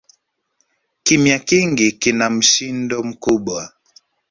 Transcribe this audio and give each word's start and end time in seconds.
Kimya 1.03 1.39
kingi 1.39 1.87
kina 1.91 2.27
mshindo 2.35 2.97
mkubwa 3.09 3.61